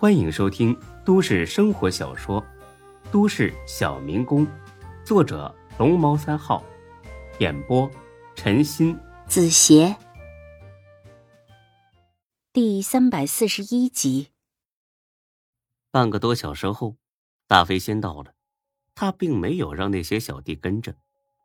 [0.00, 0.74] 欢迎收听
[1.04, 2.40] 都市生活小说
[3.12, 4.46] 《都市小民工》，
[5.04, 6.64] 作者龙猫三号，
[7.38, 7.86] 演播
[8.34, 9.94] 陈鑫、子邪，
[12.50, 14.28] 第三百四十一集。
[15.90, 16.96] 半个多小时后，
[17.46, 18.32] 大飞先到了，
[18.94, 20.94] 他并没有让那些小弟跟着，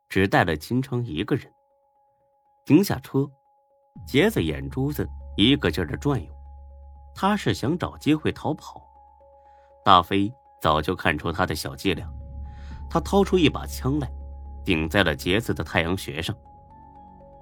[0.08, 1.52] 只带了秦城一个人。
[2.64, 3.30] 停下车，
[4.08, 6.35] 杰子眼珠子一个劲儿的转悠，
[7.18, 8.82] 他是想找机会逃跑。
[9.82, 10.30] 大飞
[10.60, 12.06] 早就看出他的小伎俩，
[12.90, 14.06] 他掏出一把枪来，
[14.62, 16.36] 顶在了杰子的太阳穴上。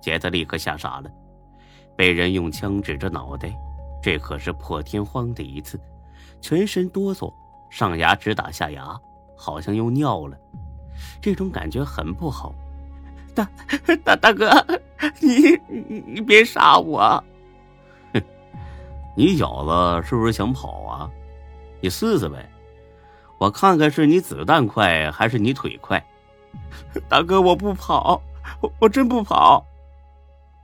[0.01, 1.11] 杰子立刻吓傻了，
[1.97, 3.53] 被人用枪指着脑袋，
[4.01, 5.81] 这可是破天荒的一次，
[6.41, 7.33] 全身哆嗦，
[7.69, 8.97] 上牙直打下牙，
[9.37, 10.39] 好像又尿了，
[11.21, 12.55] 这种感觉很不好。
[13.35, 13.49] 大
[14.05, 14.49] 大大哥，
[15.21, 15.59] 你
[16.07, 17.25] 你别杀我！
[19.17, 21.11] 你小子是不是想跑啊？
[21.81, 22.51] 你试试呗，
[23.39, 26.05] 我看看是你子弹快还是你腿快。
[27.09, 28.21] 大哥，我不跑，
[28.61, 29.65] 我我真不跑。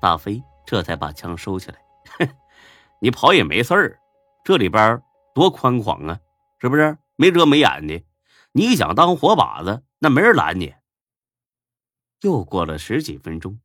[0.00, 1.78] 大飞这才把枪收起来。
[3.00, 3.98] 你跑也没事儿，
[4.44, 5.02] 这里边
[5.34, 6.18] 多宽广啊，
[6.58, 6.96] 是不是？
[7.16, 8.02] 没遮没掩的，
[8.52, 10.74] 你想当活靶子，那没人拦你。
[12.22, 13.60] 又过了十几分钟，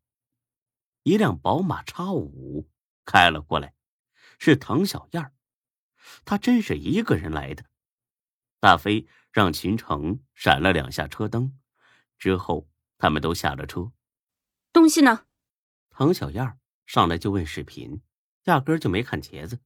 [1.03, 2.67] 一辆宝马叉五
[3.05, 3.73] 开了过来，
[4.39, 5.33] 是唐小燕
[6.23, 7.65] 她真是一个人来的。
[8.59, 11.59] 大飞让秦城闪了两下车灯，
[12.17, 13.91] 之后他们都下了车。
[14.73, 15.25] 东西呢？
[15.89, 18.01] 唐小燕上来就问视频，
[18.43, 19.59] 压根就没看茄子。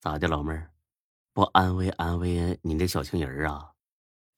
[0.00, 0.72] 咋的，老妹儿，
[1.32, 3.74] 不安慰安慰你那小情人啊？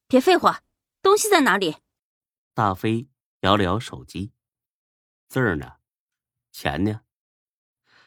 [0.06, 0.62] 别废话，
[1.00, 1.77] 东西在哪里？
[2.52, 3.08] 大飞
[3.40, 4.32] 摇了摇手机，
[5.28, 5.77] 字儿呢？
[6.52, 7.00] 钱呢？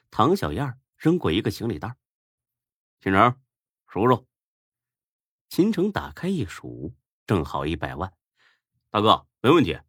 [0.09, 1.95] 唐小燕扔过一个行李袋。
[2.99, 3.39] 秦城，
[3.87, 4.27] 数数。
[5.49, 8.13] 秦城打开一数，正好一百万。
[8.89, 9.79] 大哥，没问题。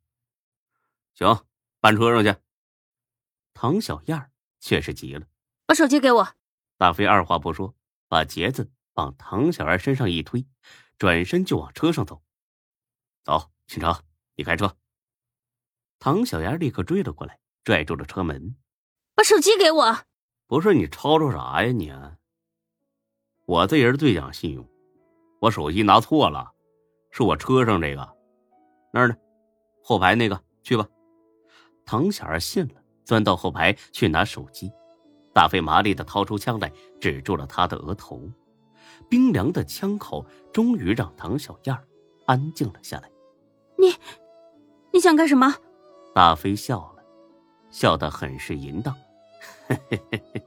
[1.14, 1.46] 行，
[1.80, 2.40] 搬车上去。
[3.54, 5.26] 唐小燕却是急了，
[5.66, 6.36] 把手机给我。
[6.76, 7.74] 大飞二话不说，
[8.06, 10.46] 把杰子往唐小燕身上一推，
[10.96, 12.22] 转身就往车上走。
[13.24, 14.04] 走，秦城。
[14.36, 14.76] 你开车。
[15.98, 18.56] 唐小燕立刻追了过来，拽住了车门，
[19.16, 20.06] 把手机给我。
[20.48, 21.92] 不是你吵吵啥呀你？
[23.44, 24.66] 我这人最讲信用，
[25.40, 26.52] 我手机拿错了，
[27.10, 28.16] 是我车上这个，
[28.90, 29.14] 那儿呢，
[29.84, 30.88] 后排那个，去吧。
[31.84, 34.72] 唐小儿信了，钻到后排去拿手机。
[35.34, 38.22] 大飞麻利的掏出枪来，指住了他的额头，
[39.10, 41.78] 冰凉的枪口终于让唐小燕
[42.24, 43.10] 安静了下来。
[43.76, 43.94] 你。
[44.94, 45.54] 你想干什么？
[46.14, 47.04] 大飞笑了，
[47.70, 48.96] 笑得很是淫荡。
[49.68, 50.42] 嘿嘿嘿嘿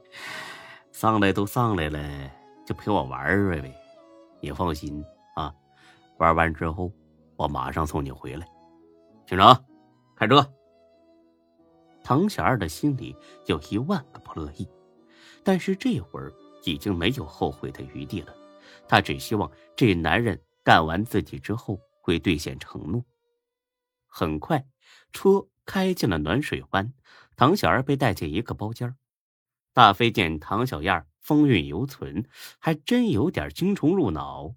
[0.90, 2.30] 上来都上来了，
[2.66, 3.72] 就陪我玩玩呗。
[4.40, 5.04] 你放心
[5.36, 5.54] 啊，
[6.18, 6.92] 玩完之后
[7.36, 8.46] 我马上送你回来。
[9.24, 9.64] 警长，
[10.16, 10.44] 开车。
[12.02, 13.16] 唐小二的心里
[13.46, 14.68] 有一万个不乐意，
[15.44, 16.32] 但是这会儿
[16.64, 18.34] 已经没有后悔的余地了。
[18.88, 23.04] 他只希望这男人干完自己之后会兑现承诺。
[24.08, 24.66] 很快，
[25.12, 26.92] 车开进了暖水湾，
[27.36, 28.92] 唐小二被带进一个包间
[29.72, 32.28] 大飞见唐小燕风韵犹存，
[32.58, 34.54] 还真有点精虫入脑。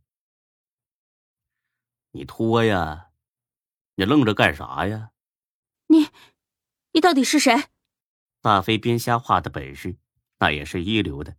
[2.12, 3.12] 你脱呀！
[3.96, 5.12] 你愣着干啥呀？
[5.88, 6.10] 你，
[6.92, 7.66] 你到底是谁？
[8.42, 9.98] 大飞编瞎话的本事，
[10.40, 11.36] 那也是一流的。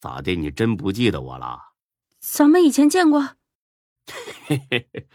[0.00, 0.34] 咋的？
[0.34, 1.74] 你真不记得我了？
[2.18, 3.36] 咱们以前见过。
[4.48, 5.08] 嘿嘿嘿。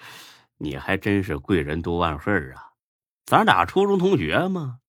[0.57, 2.73] 你还真是贵人多忘事啊！
[3.25, 4.79] 咱俩初中同学嘛？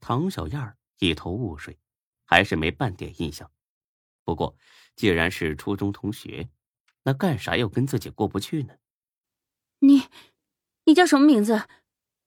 [0.00, 1.76] 唐小燕一头雾水，
[2.24, 3.50] 还是没半点印象。
[4.22, 4.56] 不过，
[4.94, 6.48] 既然是初中同学，
[7.02, 8.74] 那干啥要跟自己过不去呢？
[9.80, 10.08] 你，
[10.84, 11.66] 你叫什么名字？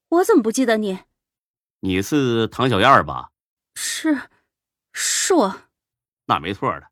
[0.09, 0.99] 我怎么不记得你？
[1.81, 3.31] 你是唐小燕吧？
[3.75, 4.29] 是，
[4.91, 5.61] 是我。
[6.25, 6.91] 那没错的。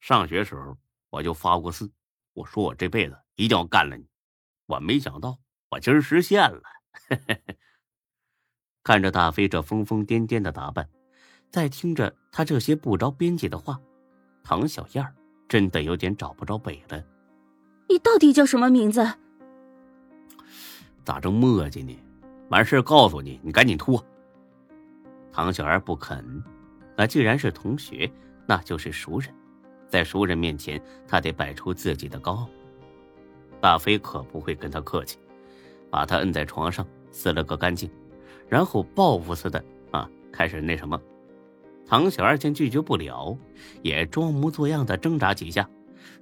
[0.00, 0.78] 上学时候
[1.10, 1.90] 我就发过誓，
[2.32, 4.06] 我说我这辈子一定要干了你。
[4.66, 5.40] 我没想到，
[5.70, 6.62] 我今儿实现了。
[8.92, 10.86] 看着大飞这疯疯癫癫的打扮，
[11.48, 13.80] 再听着他这些不着边际的话，
[14.44, 15.02] 唐小燕
[15.48, 17.02] 真的有点找不着北了。
[17.88, 19.02] 你到底叫什么名字？
[21.06, 21.98] 咋正磨叽呢？
[22.50, 24.04] 完事告诉你，你赶紧脱。
[25.32, 26.44] 唐小燕不肯。
[26.94, 28.12] 那既然是同学，
[28.44, 29.34] 那就是熟人，
[29.88, 30.78] 在熟人面前，
[31.08, 32.50] 他得摆出自己的高傲。
[33.58, 35.16] 大飞可不会跟他客气，
[35.88, 37.90] 把他摁在床上撕了个干净，
[38.52, 41.00] 然后报复似的啊，开始那什么。
[41.86, 43.34] 唐小二见拒绝不了，
[43.80, 45.66] 也装模作样的挣扎几下，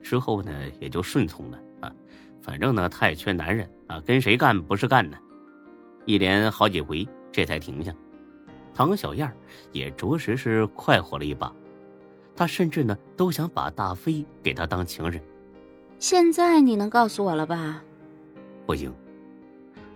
[0.00, 1.93] 之后呢也就顺从了啊。
[2.41, 5.19] 反正呢他也缺男人啊，跟谁干不是干呢？
[6.05, 7.93] 一连好几回，这才停下。
[8.73, 9.29] 唐小燕
[9.73, 11.53] 也着实是快活了一把，
[12.37, 15.21] 她甚至呢都想把大飞给她当情人。
[15.99, 17.83] 现在你能告诉我了吧？
[18.67, 18.94] 不行，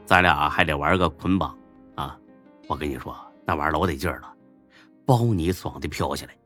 [0.04, 1.58] 咱俩还得玩个捆绑啊！
[2.66, 3.14] 我跟你说，
[3.46, 4.36] 那玩意儿老得劲儿了，
[5.06, 6.36] 包你爽的飘起来。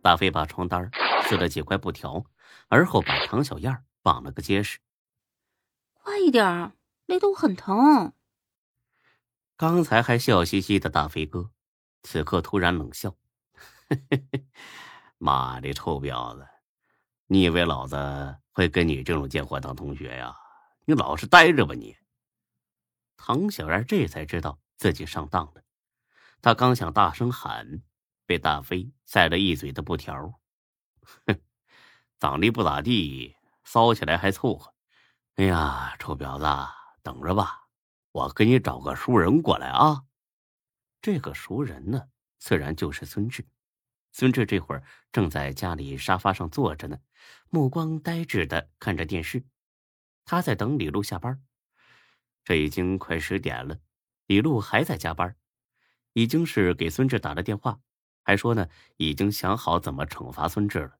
[0.00, 0.88] 大飞把床单
[1.24, 2.24] 撕了几块布条，
[2.68, 4.78] 而后把唐小燕绑了个结实。
[5.92, 6.72] 快一点，
[7.06, 8.12] 勒得我很疼。
[9.56, 11.50] 刚才还笑嘻嘻的大飞哥，
[12.04, 13.16] 此刻突然冷笑
[15.18, 16.46] ：“妈的臭婊子，
[17.26, 20.36] 你以为老子会跟你这种贱货当同学呀？
[20.84, 21.96] 你老实待着吧你！”
[23.18, 25.62] 唐小燕这才知道自己上当了，
[26.40, 27.82] 他刚想大声喊，
[28.26, 30.40] 被大飞塞了一嘴的布条
[31.26, 31.40] ：“哼，
[32.18, 33.34] 长得不咋地，
[33.64, 34.74] 骚起来还凑合。
[35.36, 37.62] 哎呀，臭婊子，等着吧！”
[38.12, 40.04] 我给你找个熟人过来啊！
[41.02, 42.08] 这个熟人呢，
[42.38, 43.46] 自然就是孙志。
[44.10, 44.82] 孙志这会儿
[45.12, 46.98] 正在家里沙发上坐着呢，
[47.50, 49.44] 目光呆滞的看着电视。
[50.24, 51.44] 他在等李璐下班。
[52.42, 53.78] 这已经快十点了，
[54.26, 55.36] 李璐还在加班，
[56.12, 57.80] 已经是给孙志打了电话，
[58.22, 60.98] 还说呢已经想好怎么惩罚孙志了。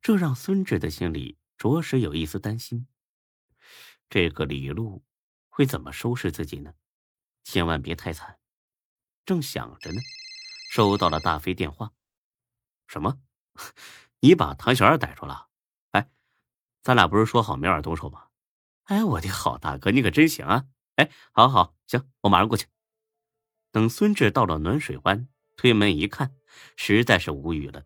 [0.00, 2.86] 这让孙志的心里着实有一丝担心。
[4.08, 5.04] 这个李璐。
[5.56, 6.74] 会怎么收拾自己呢？
[7.44, 8.40] 千万别太惨。
[9.24, 10.00] 正想着呢，
[10.68, 11.92] 收到了大飞电话。
[12.88, 13.20] 什么？
[14.18, 15.46] 你把唐小二逮住了？
[15.92, 16.10] 哎，
[16.82, 18.30] 咱俩不是说好明晚动手吗？
[18.86, 20.66] 哎，我的好大哥，你可真行啊！
[20.96, 22.66] 哎，好好行，我马上过去。
[23.70, 26.34] 等孙志到了暖水湾，推门一看，
[26.76, 27.82] 实在是无语了。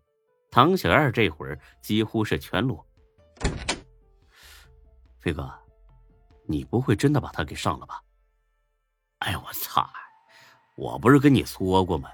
[0.50, 2.86] 唐小二这会儿几乎是全裸。
[5.20, 5.52] 飞哥。
[6.50, 8.02] 你不会真的把他给上了吧？
[9.18, 9.86] 哎呀我操！
[10.76, 12.10] 我不是跟你说过吗？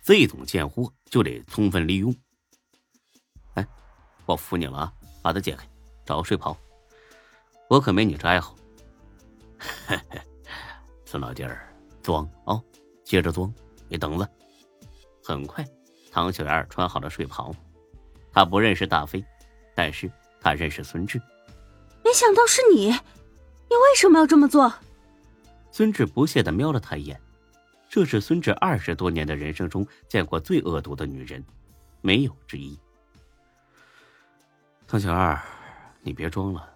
[0.00, 2.14] 这种贱货就得充分利用。
[3.54, 3.66] 哎，
[4.26, 4.94] 我服你了啊！
[5.24, 5.68] 把他解开，
[6.04, 6.56] 找个睡袍。
[7.68, 8.54] 我可没你这爱好。
[9.58, 10.20] 嘿嘿，
[11.04, 11.68] 孙老弟儿，
[12.02, 12.60] 装啊！
[13.04, 13.52] 接着装，
[13.88, 14.28] 你等着。
[15.22, 15.64] 很快，
[16.10, 17.54] 唐小燕穿好了睡袍。
[18.32, 19.24] 他不认识大飞，
[19.74, 20.10] 但是
[20.40, 21.20] 他认识孙志。
[22.04, 22.90] 没想到是你。
[22.90, 24.72] 你为什么要这么做？
[25.72, 27.20] 孙志不屑的瞄了他一眼，
[27.88, 31.44] 这是孙志二十多年的人生中见过最恶毒的女人，
[32.00, 32.78] 没有之一。
[34.86, 35.40] 唐小二，
[36.02, 36.68] 你别装了，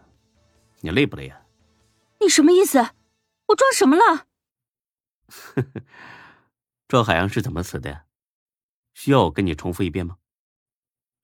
[0.81, 1.41] 你累不累啊？
[2.21, 2.79] 你什么意思？
[3.47, 4.27] 我装什么了？
[5.29, 5.83] 呵呵，
[6.89, 8.05] 赵海洋是怎么死的呀？
[8.95, 10.17] 需要我跟你重复一遍吗？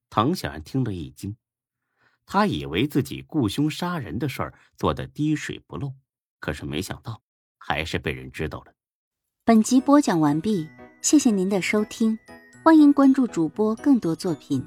[0.08, 1.36] 唐小然听了一惊。
[2.26, 5.94] 他以为自己雇凶杀人的事儿做的滴水不漏，
[6.40, 7.20] 可是没想到
[7.58, 8.72] 还是被人知道了。
[9.44, 10.68] 本集播讲完毕，
[11.02, 12.18] 谢谢您的收听，
[12.62, 14.66] 欢迎关注主播更多作品。